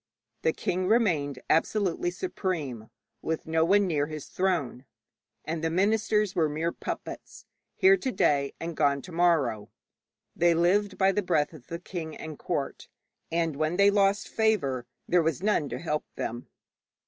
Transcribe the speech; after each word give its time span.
The 0.41 0.51
king 0.51 0.87
remained 0.87 1.37
absolutely 1.47 2.09
supreme, 2.09 2.89
with 3.21 3.45
no 3.45 3.63
one 3.63 3.85
near 3.85 4.07
his 4.07 4.25
throne, 4.25 4.85
and 5.45 5.63
the 5.63 5.69
ministers 5.69 6.33
were 6.33 6.49
mere 6.49 6.71
puppets, 6.71 7.45
here 7.75 7.95
to 7.97 8.11
day 8.11 8.55
and 8.59 8.75
gone 8.75 9.03
to 9.03 9.11
morrow. 9.11 9.69
They 10.35 10.55
lived 10.55 10.97
by 10.97 11.11
the 11.11 11.21
breath 11.21 11.53
of 11.53 11.67
the 11.67 11.77
king 11.77 12.17
and 12.17 12.39
court, 12.39 12.87
and 13.31 13.55
when 13.57 13.75
they 13.77 13.91
lost 13.91 14.27
favour 14.27 14.87
there 15.07 15.21
was 15.21 15.43
none 15.43 15.69
to 15.69 15.77
help 15.77 16.05
them. 16.15 16.47